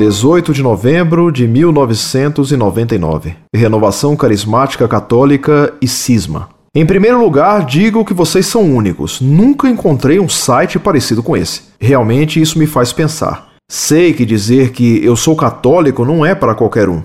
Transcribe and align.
18 0.00 0.54
de 0.54 0.62
novembro 0.62 1.30
de 1.30 1.46
1999. 1.46 3.36
Renovação 3.54 4.16
Carismática 4.16 4.88
Católica 4.88 5.74
e 5.78 5.86
Cisma. 5.86 6.48
Em 6.74 6.86
primeiro 6.86 7.20
lugar, 7.20 7.66
digo 7.66 8.02
que 8.02 8.14
vocês 8.14 8.46
são 8.46 8.62
únicos. 8.62 9.20
Nunca 9.20 9.68
encontrei 9.68 10.18
um 10.18 10.26
site 10.26 10.78
parecido 10.78 11.22
com 11.22 11.36
esse. 11.36 11.64
Realmente 11.78 12.40
isso 12.40 12.58
me 12.58 12.66
faz 12.66 12.94
pensar. 12.94 13.50
Sei 13.70 14.14
que 14.14 14.24
dizer 14.24 14.70
que 14.70 15.04
eu 15.04 15.14
sou 15.14 15.36
católico 15.36 16.02
não 16.02 16.24
é 16.24 16.34
para 16.34 16.54
qualquer 16.54 16.88
um. 16.88 17.02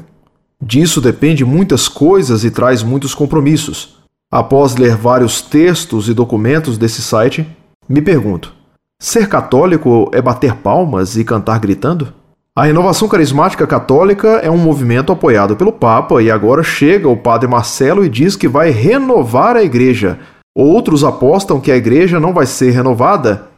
Disso 0.64 1.02
depende 1.02 1.43
muitas 1.43 1.89
coisas 1.89 2.46
e 2.46 2.50
traz 2.50 2.82
muitos 2.82 3.14
compromissos. 3.14 3.98
Após 4.32 4.77
ler 4.77 4.96
vários 4.96 5.41
textos 5.41 6.07
e 6.07 6.13
documentos 6.13 6.77
desse 6.77 7.02
site, 7.02 7.46
me 7.90 8.02
pergunto: 8.02 8.54
ser 8.98 9.27
católico 9.27 10.09
é 10.13 10.21
bater 10.21 10.55
palmas 10.55 11.18
e 11.18 11.26
cantar 11.26 11.59
gritando? 11.59 12.13
A 12.58 12.64
renovação 12.64 13.09
carismática 13.09 13.68
católica 13.68 14.40
é 14.41 14.50
um 14.50 14.58
movimento 14.58 15.12
apoiado 15.12 15.58
pelo 15.58 15.73
Papa 15.73 16.23
e 16.23 16.32
agora 16.32 16.63
chega 16.63 17.09
o 17.09 17.18
padre 17.18 17.50
Marcelo 17.50 18.05
e 18.05 18.08
diz 18.08 18.38
que 18.38 18.48
vai 18.48 18.70
renovar 18.70 19.58
a 19.58 19.63
igreja. 19.63 20.20
Outros 20.58 21.04
apostam 21.04 21.60
que 21.60 21.70
a 21.70 21.76
igreja 21.76 22.18
não 22.18 22.34
vai 22.34 22.46
ser 22.46 22.72
renovada 22.72 23.49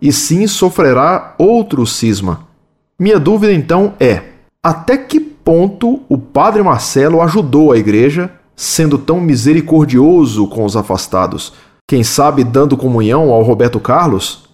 e 0.00 0.10
sim 0.10 0.46
sofrerá 0.46 1.34
outro 1.36 1.86
cisma. 1.86 2.48
Minha 2.98 3.20
dúvida 3.20 3.52
então 3.52 3.92
é: 4.00 4.22
até 4.64 4.96
que 4.96 5.20
ponto 5.20 6.00
o 6.08 6.16
padre 6.16 6.62
Marcelo 6.62 7.20
ajudou 7.20 7.72
a 7.72 7.76
igreja, 7.76 8.30
sendo 8.56 8.96
tão 8.96 9.20
misericordioso 9.20 10.48
com 10.48 10.64
os 10.64 10.74
afastados? 10.74 11.52
Quem 11.86 12.02
sabe 12.02 12.44
dando 12.44 12.78
comunhão 12.78 13.30
ao 13.30 13.42
Roberto 13.42 13.78
Carlos? 13.78 14.47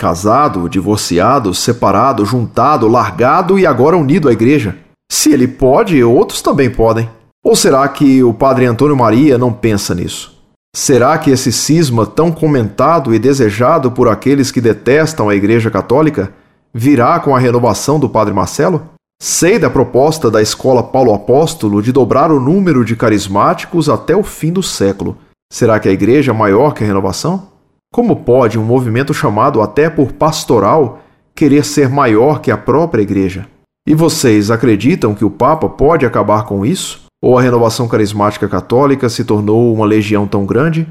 Casado, 0.00 0.66
divorciado, 0.66 1.52
separado, 1.52 2.24
juntado, 2.24 2.88
largado 2.88 3.58
e 3.58 3.66
agora 3.66 3.98
unido 3.98 4.30
à 4.30 4.32
igreja. 4.32 4.74
Se 5.12 5.30
ele 5.30 5.46
pode, 5.46 6.02
outros 6.02 6.40
também 6.40 6.70
podem. 6.70 7.06
Ou 7.44 7.54
será 7.54 7.86
que 7.86 8.22
o 8.22 8.32
padre 8.32 8.64
Antônio 8.64 8.96
Maria 8.96 9.36
não 9.36 9.52
pensa 9.52 9.94
nisso? 9.94 10.34
Será 10.74 11.18
que 11.18 11.30
esse 11.30 11.52
cisma 11.52 12.06
tão 12.06 12.32
comentado 12.32 13.14
e 13.14 13.18
desejado 13.18 13.90
por 13.90 14.08
aqueles 14.08 14.50
que 14.50 14.58
detestam 14.58 15.28
a 15.28 15.34
Igreja 15.34 15.70
Católica 15.70 16.32
virá 16.72 17.20
com 17.20 17.36
a 17.36 17.38
renovação 17.38 18.00
do 18.00 18.08
Padre 18.08 18.32
Marcelo? 18.32 18.88
Sei 19.22 19.58
da 19.58 19.68
proposta 19.68 20.30
da 20.30 20.40
Escola 20.40 20.82
Paulo 20.82 21.12
Apóstolo 21.12 21.82
de 21.82 21.92
dobrar 21.92 22.32
o 22.32 22.40
número 22.40 22.86
de 22.86 22.96
carismáticos 22.96 23.90
até 23.90 24.16
o 24.16 24.22
fim 24.22 24.50
do 24.50 24.62
século. 24.62 25.18
Será 25.52 25.78
que 25.78 25.90
a 25.90 25.92
Igreja 25.92 26.32
é 26.32 26.34
maior 26.34 26.72
que 26.72 26.82
a 26.82 26.86
renovação? 26.86 27.50
Como 27.92 28.14
pode 28.14 28.56
um 28.56 28.62
movimento 28.62 29.12
chamado 29.12 29.60
até 29.60 29.90
por 29.90 30.12
pastoral 30.12 31.00
querer 31.34 31.64
ser 31.64 31.88
maior 31.88 32.40
que 32.40 32.52
a 32.52 32.56
própria 32.56 33.02
igreja? 33.02 33.48
E 33.84 33.96
vocês 33.96 34.48
acreditam 34.48 35.12
que 35.12 35.24
o 35.24 35.30
Papa 35.30 35.68
pode 35.68 36.06
acabar 36.06 36.44
com 36.44 36.64
isso? 36.64 37.02
Ou 37.20 37.36
a 37.36 37.42
renovação 37.42 37.88
carismática 37.88 38.48
católica 38.48 39.08
se 39.08 39.24
tornou 39.24 39.74
uma 39.74 39.84
legião 39.84 40.24
tão 40.24 40.46
grande 40.46 40.86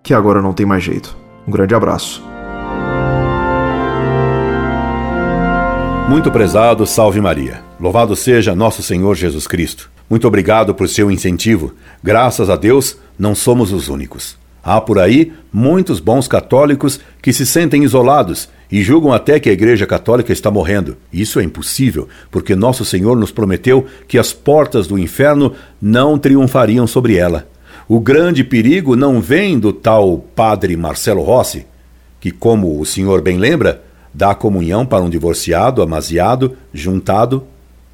que 0.00 0.14
agora 0.14 0.40
não 0.40 0.52
tem 0.52 0.64
mais 0.64 0.84
jeito? 0.84 1.16
Um 1.44 1.50
grande 1.50 1.74
abraço. 1.74 2.22
Muito 6.08 6.30
prezado, 6.30 6.86
salve 6.86 7.20
Maria. 7.20 7.62
Louvado 7.80 8.14
seja 8.14 8.54
nosso 8.54 8.80
Senhor 8.80 9.16
Jesus 9.16 9.48
Cristo. 9.48 9.90
Muito 10.08 10.28
obrigado 10.28 10.72
por 10.72 10.88
seu 10.88 11.10
incentivo. 11.10 11.72
Graças 12.00 12.48
a 12.48 12.54
Deus, 12.54 12.96
não 13.18 13.34
somos 13.34 13.72
os 13.72 13.88
únicos. 13.88 14.38
Há 14.70 14.82
por 14.82 14.98
aí 14.98 15.32
muitos 15.50 15.98
bons 15.98 16.28
católicos 16.28 17.00
que 17.22 17.32
se 17.32 17.46
sentem 17.46 17.84
isolados 17.84 18.50
e 18.70 18.82
julgam 18.82 19.14
até 19.14 19.40
que 19.40 19.48
a 19.48 19.52
Igreja 19.52 19.86
Católica 19.86 20.30
está 20.30 20.50
morrendo. 20.50 20.98
Isso 21.10 21.40
é 21.40 21.42
impossível, 21.42 22.06
porque 22.30 22.54
Nosso 22.54 22.84
Senhor 22.84 23.16
nos 23.16 23.32
prometeu 23.32 23.86
que 24.06 24.18
as 24.18 24.34
portas 24.34 24.86
do 24.86 24.98
inferno 24.98 25.54
não 25.80 26.18
triunfariam 26.18 26.86
sobre 26.86 27.16
ela. 27.16 27.48
O 27.88 27.98
grande 27.98 28.44
perigo 28.44 28.94
não 28.94 29.22
vem 29.22 29.58
do 29.58 29.72
tal 29.72 30.18
padre 30.36 30.76
Marcelo 30.76 31.22
Rossi, 31.22 31.64
que, 32.20 32.30
como 32.30 32.78
o 32.78 32.84
senhor 32.84 33.22
bem 33.22 33.38
lembra, 33.38 33.82
dá 34.12 34.34
comunhão 34.34 34.84
para 34.84 35.02
um 35.02 35.08
divorciado, 35.08 35.80
amaziado, 35.80 36.58
juntado, 36.74 37.42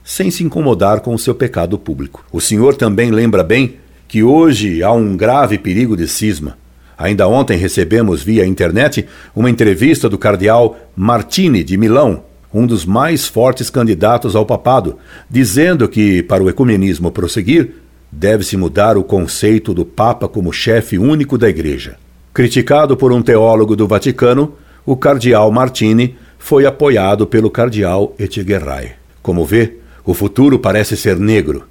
sem 0.02 0.28
se 0.28 0.42
incomodar 0.42 1.02
com 1.02 1.14
o 1.14 1.18
seu 1.20 1.36
pecado 1.36 1.78
público. 1.78 2.24
O 2.32 2.40
senhor 2.40 2.74
também 2.74 3.12
lembra 3.12 3.44
bem 3.44 3.76
que 4.08 4.24
hoje 4.24 4.82
há 4.82 4.90
um 4.90 5.16
grave 5.16 5.56
perigo 5.56 5.96
de 5.96 6.08
cisma. 6.08 6.63
Ainda 6.96 7.26
ontem 7.26 7.58
recebemos 7.58 8.22
via 8.22 8.46
internet 8.46 9.06
uma 9.34 9.50
entrevista 9.50 10.08
do 10.08 10.16
cardeal 10.16 10.76
Martini 10.96 11.64
de 11.64 11.76
Milão, 11.76 12.22
um 12.52 12.66
dos 12.66 12.84
mais 12.84 13.26
fortes 13.26 13.68
candidatos 13.68 14.36
ao 14.36 14.46
papado, 14.46 14.96
dizendo 15.28 15.88
que, 15.88 16.22
para 16.22 16.42
o 16.42 16.48
ecumenismo 16.48 17.10
prosseguir, 17.10 17.74
deve-se 18.12 18.56
mudar 18.56 18.96
o 18.96 19.02
conceito 19.02 19.74
do 19.74 19.84
Papa 19.84 20.28
como 20.28 20.52
chefe 20.52 20.96
único 20.96 21.36
da 21.36 21.48
Igreja. 21.48 21.96
Criticado 22.32 22.96
por 22.96 23.12
um 23.12 23.22
teólogo 23.22 23.74
do 23.74 23.88
Vaticano, 23.88 24.54
o 24.86 24.96
cardeal 24.96 25.50
Martini 25.50 26.16
foi 26.38 26.64
apoiado 26.64 27.26
pelo 27.26 27.50
cardeal 27.50 28.14
Etchegaray. 28.18 28.92
Como 29.20 29.44
vê, 29.44 29.78
o 30.04 30.14
futuro 30.14 30.58
parece 30.58 30.96
ser 30.96 31.18
negro, 31.18 31.64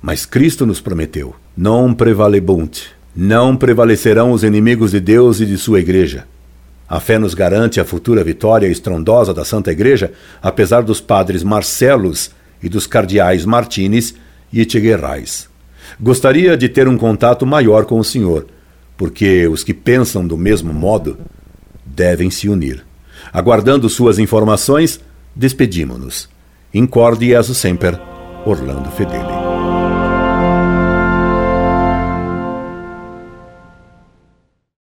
mas 0.00 0.26
Cristo 0.26 0.64
nos 0.64 0.80
prometeu: 0.80 1.34
non 1.56 1.94
prevalebunt 1.94 2.99
não 3.22 3.54
prevalecerão 3.54 4.32
os 4.32 4.42
inimigos 4.42 4.92
de 4.92 4.98
Deus 4.98 5.40
e 5.40 5.46
de 5.46 5.58
sua 5.58 5.78
igreja. 5.78 6.24
A 6.88 6.98
fé 6.98 7.18
nos 7.18 7.34
garante 7.34 7.78
a 7.78 7.84
futura 7.84 8.24
vitória 8.24 8.66
estrondosa 8.66 9.34
da 9.34 9.44
Santa 9.44 9.70
Igreja, 9.70 10.10
apesar 10.42 10.82
dos 10.82 11.02
padres 11.02 11.42
Marcelos 11.42 12.30
e 12.62 12.68
dos 12.68 12.86
cardeais 12.86 13.44
Martins 13.44 14.14
e 14.50 14.62
Etcheguerrais. 14.62 15.50
Gostaria 16.00 16.56
de 16.56 16.66
ter 16.66 16.88
um 16.88 16.96
contato 16.96 17.44
maior 17.44 17.84
com 17.84 17.98
o 17.98 18.04
Senhor, 18.04 18.46
porque 18.96 19.46
os 19.48 19.62
que 19.62 19.74
pensam 19.74 20.26
do 20.26 20.38
mesmo 20.38 20.72
modo 20.72 21.18
devem 21.84 22.30
se 22.30 22.48
unir. 22.48 22.82
Aguardando 23.30 23.86
suas 23.90 24.18
informações, 24.18 24.98
despedimo-nos. 25.36 26.26
Incorde 26.72 27.34
e 27.34 27.44
semper, 27.54 28.00
Orlando 28.46 28.90
Fedeli. 28.92 29.49